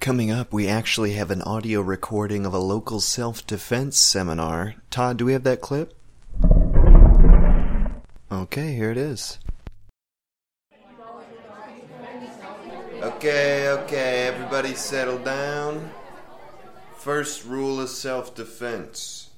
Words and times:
Coming 0.00 0.30
up, 0.30 0.50
we 0.50 0.66
actually 0.66 1.12
have 1.12 1.30
an 1.30 1.42
audio 1.42 1.82
recording 1.82 2.46
of 2.46 2.54
a 2.54 2.58
local 2.58 3.00
self 3.00 3.46
defense 3.46 3.98
seminar. 3.98 4.76
Todd, 4.90 5.18
do 5.18 5.26
we 5.26 5.34
have 5.34 5.44
that 5.44 5.60
clip? 5.60 5.92
Okay, 8.32 8.74
here 8.74 8.90
it 8.90 8.96
is. 8.96 9.38
Okay, 13.02 13.68
okay, 13.68 14.26
everybody 14.26 14.74
settle 14.74 15.18
down. 15.18 15.90
First 16.96 17.44
rule 17.44 17.78
of 17.78 17.90
self 17.90 18.34
defense 18.34 19.28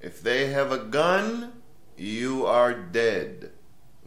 if 0.00 0.20
they 0.20 0.48
have 0.48 0.72
a 0.72 0.78
gun, 0.78 1.52
you 1.96 2.44
are 2.44 2.74
dead. 2.74 3.52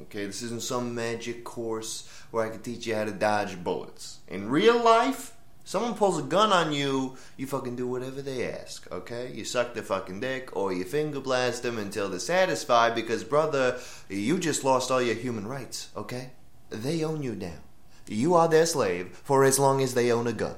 Okay, 0.02 0.26
this 0.26 0.42
isn't 0.42 0.64
some 0.64 0.94
magic 0.94 1.46
course 1.46 2.06
where 2.32 2.46
I 2.46 2.50
can 2.50 2.62
teach 2.62 2.86
you 2.86 2.96
how 2.96 3.06
to 3.06 3.12
dodge 3.12 3.64
bullets. 3.64 4.20
In 4.28 4.50
real 4.50 4.78
life, 4.78 5.38
someone 5.72 5.94
pulls 5.94 6.20
a 6.20 6.22
gun 6.22 6.52
on 6.52 6.74
you, 6.74 7.16
you 7.38 7.48
fucking 7.48 7.78
do 7.78 7.88
whatever 7.88 8.22
they 8.22 8.52
ask, 8.52 8.92
okay? 8.92 9.32
You 9.34 9.46
suck 9.46 9.74
their 9.74 9.84
fucking 9.84 10.20
dick 10.20 10.54
or 10.54 10.74
you 10.74 10.84
finger 10.84 11.22
blast 11.22 11.64
them 11.64 11.78
until 11.78 12.10
they're 12.10 12.20
satisfied 12.20 12.94
because, 12.94 13.24
brother, 13.24 13.80
you 14.10 14.38
just 14.38 14.66
lost 14.66 14.92
all 14.92 15.02
your 15.02 15.16
human 15.16 15.48
rights, 15.48 15.88
okay? 15.96 16.32
They 16.70 17.06
own 17.06 17.24
you 17.24 17.36
now. 17.36 17.60
You 18.06 18.36
are 18.36 18.50
their 18.50 18.66
slave 18.66 19.18
for 19.24 19.46
as 19.46 19.60
long 19.60 19.82
as 19.82 19.94
they 19.94 20.12
own 20.12 20.28
a 20.28 20.34
gun. 20.34 20.58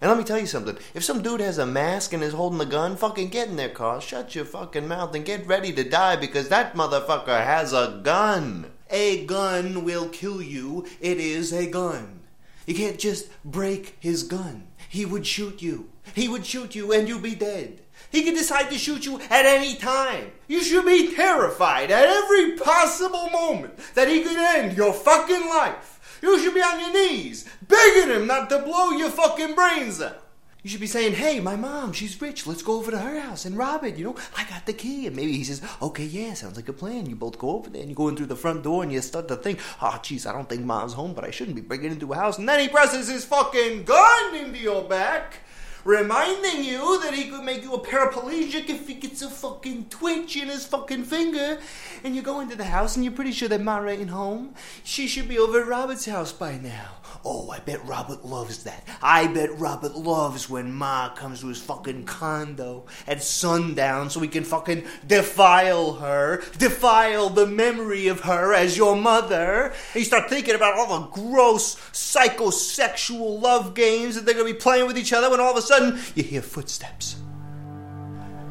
And 0.00 0.10
let 0.10 0.18
me 0.18 0.24
tell 0.24 0.40
you 0.40 0.46
something. 0.46 0.76
If 0.94 1.04
some 1.04 1.22
dude 1.22 1.38
has 1.38 1.58
a 1.58 1.64
mask 1.66 2.12
and 2.12 2.20
is 2.20 2.32
holding 2.32 2.60
a 2.60 2.64
gun, 2.64 2.96
fucking 2.96 3.28
get 3.28 3.46
in 3.46 3.54
their 3.54 3.68
car, 3.68 4.00
shut 4.00 4.34
your 4.34 4.46
fucking 4.46 4.88
mouth, 4.88 5.14
and 5.14 5.24
get 5.24 5.46
ready 5.46 5.72
to 5.74 5.88
die 5.88 6.16
because 6.16 6.48
that 6.48 6.74
motherfucker 6.74 7.44
has 7.44 7.72
a 7.72 8.00
gun. 8.02 8.66
A 8.90 9.24
gun 9.26 9.84
will 9.84 10.08
kill 10.08 10.42
you. 10.42 10.86
It 11.00 11.18
is 11.18 11.52
a 11.52 11.70
gun. 11.70 12.19
You 12.66 12.74
can't 12.74 12.98
just 12.98 13.28
break 13.44 13.96
his 14.00 14.22
gun. 14.22 14.68
He 14.88 15.04
would 15.04 15.26
shoot 15.26 15.62
you. 15.62 15.88
He 16.14 16.28
would 16.28 16.44
shoot 16.44 16.74
you 16.74 16.92
and 16.92 17.08
you'd 17.08 17.22
be 17.22 17.34
dead. 17.34 17.80
He 18.10 18.22
could 18.22 18.34
decide 18.34 18.70
to 18.70 18.78
shoot 18.78 19.06
you 19.06 19.20
at 19.30 19.46
any 19.46 19.76
time. 19.76 20.32
You 20.48 20.62
should 20.62 20.84
be 20.84 21.14
terrified 21.14 21.90
at 21.90 22.04
every 22.04 22.56
possible 22.56 23.30
moment 23.30 23.78
that 23.94 24.08
he 24.08 24.22
could 24.22 24.36
end 24.36 24.76
your 24.76 24.92
fucking 24.92 25.48
life. 25.48 26.18
You 26.22 26.38
should 26.38 26.54
be 26.54 26.60
on 26.62 26.80
your 26.80 26.92
knees, 26.92 27.48
begging 27.66 28.10
him 28.10 28.26
not 28.26 28.50
to 28.50 28.58
blow 28.58 28.90
your 28.90 29.10
fucking 29.10 29.54
brains 29.54 30.02
out. 30.02 30.22
You 30.62 30.68
should 30.68 30.80
be 30.80 30.86
saying, 30.86 31.14
hey, 31.14 31.40
my 31.40 31.56
mom, 31.56 31.92
she's 31.92 32.20
rich. 32.20 32.46
Let's 32.46 32.62
go 32.62 32.76
over 32.76 32.90
to 32.90 32.98
her 32.98 33.18
house 33.18 33.46
and 33.46 33.56
rob 33.56 33.82
it. 33.84 33.96
You 33.96 34.04
know, 34.04 34.16
I 34.36 34.44
got 34.44 34.66
the 34.66 34.74
key. 34.74 35.06
And 35.06 35.16
maybe 35.16 35.32
he 35.32 35.44
says, 35.44 35.62
okay, 35.80 36.04
yeah, 36.04 36.34
sounds 36.34 36.56
like 36.56 36.68
a 36.68 36.74
plan. 36.74 37.06
You 37.06 37.16
both 37.16 37.38
go 37.38 37.50
over 37.50 37.70
there 37.70 37.80
and 37.80 37.88
you 37.90 37.96
go 37.96 38.08
in 38.08 38.16
through 38.16 38.26
the 38.26 38.36
front 38.36 38.62
door 38.62 38.82
and 38.82 38.92
you 38.92 39.00
start 39.00 39.28
to 39.28 39.36
think, 39.36 39.58
ah, 39.80 39.94
oh, 39.94 39.98
jeez, 40.00 40.28
I 40.28 40.32
don't 40.32 40.48
think 40.48 40.62
mom's 40.62 40.92
home, 40.92 41.14
but 41.14 41.24
I 41.24 41.30
shouldn't 41.30 41.56
be 41.56 41.62
breaking 41.62 41.92
into 41.92 42.12
a 42.12 42.16
house. 42.16 42.38
And 42.38 42.46
then 42.48 42.60
he 42.60 42.68
presses 42.68 43.08
his 43.08 43.24
fucking 43.24 43.84
gun 43.84 44.34
into 44.34 44.58
your 44.58 44.86
back 44.86 45.38
reminding 45.84 46.64
you 46.64 47.00
that 47.02 47.14
he 47.14 47.30
could 47.30 47.44
make 47.44 47.62
you 47.62 47.74
a 47.74 47.80
paraplegic 47.80 48.68
if 48.68 48.86
he 48.86 48.94
gets 48.94 49.22
a 49.22 49.30
fucking 49.30 49.86
twitch 49.88 50.36
in 50.36 50.48
his 50.48 50.66
fucking 50.66 51.04
finger. 51.04 51.58
And 52.04 52.14
you 52.14 52.22
go 52.22 52.40
into 52.40 52.56
the 52.56 52.64
house 52.64 52.96
and 52.96 53.04
you're 53.04 53.14
pretty 53.14 53.32
sure 53.32 53.48
that 53.48 53.60
Ma 53.60 53.84
ain't 53.86 54.10
home. 54.10 54.54
She 54.84 55.06
should 55.06 55.28
be 55.28 55.38
over 55.38 55.60
at 55.62 55.66
Robert's 55.66 56.06
house 56.06 56.32
by 56.32 56.56
now. 56.58 56.96
Oh, 57.24 57.50
I 57.50 57.58
bet 57.58 57.84
Robert 57.86 58.24
loves 58.24 58.64
that. 58.64 58.86
I 59.02 59.26
bet 59.26 59.58
Robert 59.58 59.94
loves 59.94 60.48
when 60.48 60.72
Ma 60.72 61.14
comes 61.14 61.40
to 61.40 61.48
his 61.48 61.60
fucking 61.60 62.04
condo 62.04 62.86
at 63.06 63.22
sundown 63.22 64.10
so 64.10 64.20
he 64.20 64.28
can 64.28 64.44
fucking 64.44 64.84
defile 65.06 65.94
her, 65.94 66.42
defile 66.58 67.28
the 67.28 67.46
memory 67.46 68.08
of 68.08 68.20
her 68.20 68.54
as 68.54 68.76
your 68.76 68.96
mother. 68.96 69.72
And 69.92 69.96
you 69.96 70.04
start 70.04 70.30
thinking 70.30 70.54
about 70.54 70.78
all 70.78 71.00
the 71.00 71.06
gross 71.08 71.76
psychosexual 71.92 73.40
love 73.40 73.74
games 73.74 74.14
that 74.14 74.24
they're 74.24 74.34
gonna 74.34 74.44
be 74.44 74.54
playing 74.54 74.86
with 74.86 74.96
each 74.96 75.12
other 75.12 75.30
when 75.30 75.40
all 75.40 75.50
of 75.50 75.56
a 75.56 75.62
sudden 75.62 75.69
you 76.14 76.22
hear 76.22 76.42
footsteps. 76.42 77.16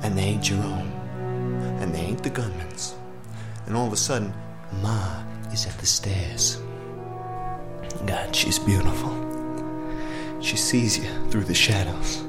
And 0.02 0.17
they 0.17 0.23
ain't 0.23 0.50
your 0.50 0.64
own. 0.64 0.92
And 1.81 1.94
they 1.94 2.00
ain't 2.00 2.23
the 2.23 2.30
gunman's. 2.30 2.95
And 3.66 3.75
all 3.75 3.88
of 3.88 3.94
a 3.94 3.97
sudden, 3.97 4.34
Ma 4.81 5.24
is 5.52 5.66
at 5.66 5.78
the 5.78 5.85
stairs. 5.85 6.62
God, 8.06 8.35
she's 8.35 8.59
beautiful. 8.59 9.13
She 10.41 10.56
sees 10.56 10.97
you 10.97 11.09
through 11.30 11.44
the 11.44 11.53
shadows. 11.53 12.24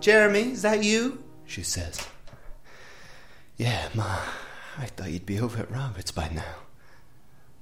Jeremy, 0.00 0.52
is 0.52 0.62
that 0.62 0.84
you? 0.84 1.22
She 1.46 1.62
says. 1.62 2.06
Yeah, 3.56 3.88
Ma. 3.94 4.18
I 4.78 4.86
thought 4.86 5.10
you'd 5.10 5.26
be 5.26 5.40
over 5.40 5.60
at 5.60 5.70
Robert's 5.70 6.10
by 6.10 6.28
now. 6.28 6.54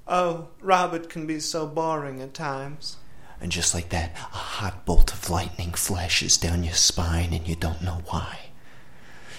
Oh, 0.07 0.49
Robert 0.61 1.09
can 1.09 1.27
be 1.27 1.41
so 1.41 1.67
boring 1.67 2.21
at 2.21 2.35
times. 2.35 2.97
And 3.43 3.51
just 3.51 3.75
like 3.75 3.89
that, 3.89 4.13
a 4.15 4.37
hot 4.37 4.87
bolt 4.87 5.13
of 5.13 5.29
lightning 5.29 5.73
flashes 5.73 6.39
down 6.39 6.63
your 6.63 6.75
spine 6.75 7.33
and 7.33 7.47
you 7.47 7.57
don't 7.57 7.83
know 7.83 8.01
why. 8.07 8.39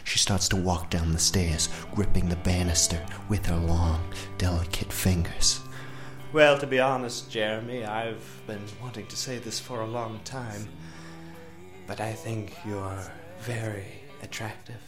She 0.03 0.19
starts 0.19 0.49
to 0.49 0.57
walk 0.57 0.89
down 0.89 1.13
the 1.13 1.19
stairs, 1.19 1.69
gripping 1.95 2.27
the 2.27 2.35
banister 2.35 3.01
with 3.29 3.45
her 3.45 3.55
long, 3.55 4.13
delicate 4.37 4.91
fingers. 4.91 5.61
Well, 6.33 6.57
to 6.57 6.67
be 6.67 6.81
honest, 6.81 7.31
Jeremy, 7.31 7.85
I've 7.85 8.41
been 8.45 8.65
wanting 8.81 9.07
to 9.07 9.15
say 9.15 9.37
this 9.37 9.59
for 9.59 9.79
a 9.81 9.87
long 9.87 10.19
time, 10.25 10.67
but 11.87 12.01
I 12.01 12.11
think 12.11 12.57
you're 12.67 13.09
very 13.39 13.87
attractive. 14.21 14.81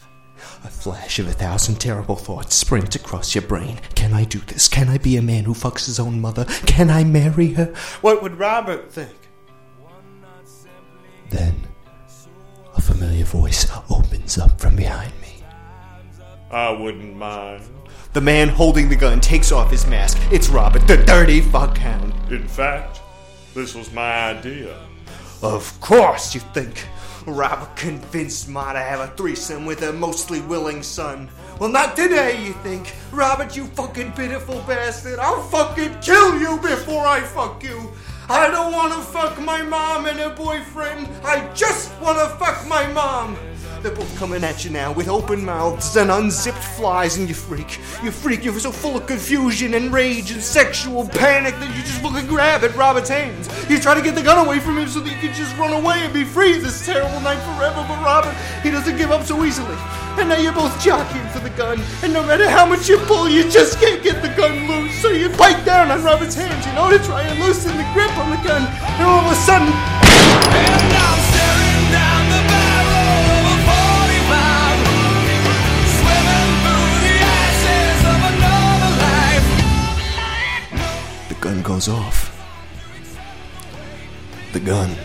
A 0.64 0.68
flash 0.68 1.18
of 1.18 1.28
a 1.28 1.32
thousand 1.32 1.76
terrible 1.76 2.16
thoughts 2.16 2.54
sprint 2.54 2.94
across 2.94 3.34
your 3.34 3.42
brain. 3.42 3.78
Can 3.94 4.12
I 4.12 4.24
do 4.24 4.38
this? 4.38 4.68
Can 4.68 4.88
I 4.88 4.98
be 4.98 5.16
a 5.16 5.22
man 5.22 5.44
who 5.44 5.54
fucks 5.54 5.86
his 5.86 5.98
own 5.98 6.20
mother? 6.20 6.44
Can 6.66 6.90
I 6.90 7.04
marry 7.04 7.52
her? 7.54 7.74
What 8.00 8.22
would 8.22 8.38
Robert 8.38 8.90
think? 8.92 9.14
Then, 11.30 11.66
a 12.76 12.80
familiar 12.80 13.24
voice 13.24 13.66
opens 13.90 14.38
up 14.38 14.60
from 14.60 14.76
behind 14.76 15.12
me. 15.20 15.42
I 16.50 16.70
wouldn't 16.70 17.16
mind. 17.16 17.64
The 18.12 18.20
man 18.20 18.48
holding 18.48 18.88
the 18.88 18.96
gun 18.96 19.20
takes 19.20 19.52
off 19.52 19.70
his 19.70 19.86
mask. 19.86 20.18
It's 20.30 20.48
Robert, 20.48 20.86
the 20.86 20.96
dirty 20.96 21.40
fuckhound. 21.40 22.14
In 22.30 22.46
fact, 22.46 23.00
this 23.54 23.74
was 23.74 23.92
my 23.92 24.30
idea. 24.30 24.78
Of 25.42 25.78
course, 25.80 26.34
you 26.34 26.40
think. 26.54 26.86
Robert 27.34 27.74
convinced 27.74 28.48
Ma 28.48 28.72
to 28.72 28.78
have 28.78 29.00
a 29.00 29.08
threesome 29.16 29.66
with 29.66 29.82
a 29.82 29.92
mostly 29.92 30.40
willing 30.42 30.80
son. 30.80 31.28
Well, 31.58 31.70
not 31.70 31.96
today, 31.96 32.44
you 32.44 32.52
think. 32.52 32.94
Robert, 33.10 33.56
you 33.56 33.66
fucking 33.66 34.12
pitiful 34.12 34.60
bastard. 34.60 35.18
I'll 35.18 35.42
fucking 35.42 35.98
kill 36.00 36.38
you 36.38 36.56
before 36.58 37.04
I 37.04 37.20
fuck 37.20 37.64
you. 37.64 37.92
I 38.28 38.48
don't 38.48 38.72
want 38.72 38.92
to 38.92 39.00
fuck 39.00 39.40
my 39.40 39.62
mom 39.62 40.06
and 40.06 40.18
her 40.20 40.34
boyfriend. 40.36 41.08
I 41.24 41.52
just 41.52 41.90
want 42.00 42.18
to 42.18 42.36
fuck 42.36 42.66
my 42.68 42.86
mom. 42.92 43.36
They're 43.86 43.94
both 43.94 44.18
coming 44.18 44.42
at 44.42 44.64
you 44.64 44.72
now 44.72 44.90
with 44.90 45.06
open 45.06 45.44
mouths 45.44 45.94
and 45.96 46.10
unzipped 46.10 46.58
flies, 46.58 47.18
and 47.18 47.28
you 47.28 47.36
freak. 47.36 47.78
You 48.02 48.10
freak. 48.10 48.42
You're 48.42 48.58
so 48.58 48.72
full 48.72 48.96
of 48.96 49.06
confusion 49.06 49.74
and 49.74 49.92
rage 49.92 50.32
and 50.32 50.42
sexual 50.42 51.06
panic 51.06 51.54
that 51.60 51.70
you 51.70 51.82
just 51.82 52.02
look 52.02 52.14
and 52.14 52.28
grab 52.28 52.64
at 52.64 52.74
Robert's 52.74 53.10
hands. 53.10 53.46
You 53.70 53.78
try 53.78 53.94
to 53.94 54.02
get 54.02 54.16
the 54.16 54.24
gun 54.24 54.44
away 54.44 54.58
from 54.58 54.76
him 54.76 54.88
so 54.88 54.98
that 54.98 55.08
you 55.08 55.16
can 55.22 55.32
just 55.34 55.56
run 55.56 55.72
away 55.72 56.02
and 56.02 56.12
be 56.12 56.24
free 56.24 56.58
this 56.58 56.84
terrible 56.84 57.20
night 57.20 57.38
forever. 57.54 57.86
But 57.86 58.02
Robert, 58.02 58.34
he 58.64 58.72
doesn't 58.72 58.96
give 58.98 59.12
up 59.12 59.24
so 59.24 59.44
easily. 59.44 59.76
And 60.18 60.30
now 60.30 60.36
you're 60.36 60.52
both 60.52 60.74
jockeying 60.82 61.28
for 61.28 61.38
the 61.38 61.50
gun, 61.50 61.80
and 62.02 62.12
no 62.12 62.26
matter 62.26 62.50
how 62.50 62.66
much 62.66 62.88
you 62.88 62.98
pull, 63.06 63.28
you 63.28 63.48
just 63.48 63.78
can't 63.78 64.02
get 64.02 64.20
the 64.20 64.34
gun 64.34 64.66
loose. 64.66 65.00
So 65.00 65.10
you 65.10 65.28
bite 65.28 65.64
down 65.64 65.92
on 65.92 66.02
Robert's 66.02 66.34
hands, 66.34 66.66
you 66.66 66.72
know, 66.72 66.90
to 66.90 66.98
try 67.06 67.22
and 67.22 67.38
loosen 67.38 67.76
the 67.76 67.86
grip 67.94 68.10
on 68.18 68.30
the 68.30 68.42
gun. 68.42 68.66
And 68.66 69.04
all 69.06 69.20
of 69.20 69.30
a 69.30 69.36
sudden, 69.46 69.70
goes 81.76 81.88
off. 81.90 82.32
The 84.54 84.60
gun. 84.60 84.96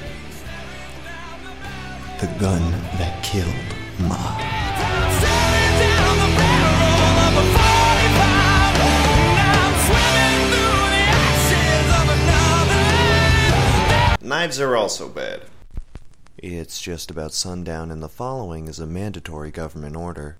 The 2.21 2.27
gun 2.39 2.71
that 2.97 3.21
killed 3.21 3.75
Ma. 3.99 4.15
I'm 4.15 5.11
staring 5.19 5.75
down 5.83 6.15
the 6.15 6.31
barrel 6.39 7.17
of 7.27 7.35
a 7.35 7.45
45, 7.59 8.79
and 9.35 9.51
I'm 9.51 9.75
swimming 9.83 10.43
through 10.47 10.87
the 10.95 11.03
ashes 11.19 11.87
of 11.99 12.07
another 12.15 12.83
life. 14.07 14.23
Knives 14.23 14.57
are 14.61 14.77
also 14.77 15.09
bad. 15.09 15.41
It's 16.37 16.81
just 16.81 17.11
about 17.11 17.33
sundown, 17.33 17.91
and 17.91 18.01
the 18.01 18.07
following 18.07 18.69
is 18.69 18.79
a 18.79 18.87
mandatory 18.87 19.51
government 19.51 19.97
order. 19.97 20.37